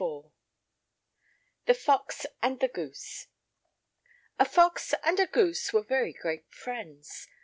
The 1.67 1.75
Fox 1.75 2.25
and 2.41 2.59
the 2.59 2.67
Goose 2.69 3.27
A 4.39 4.45
fox 4.45 4.95
and 5.03 5.19
a 5.19 5.27
goose 5.27 5.71
were 5.73 5.83
very 5.83 6.11
great 6.11 6.51
friends. 6.51 7.27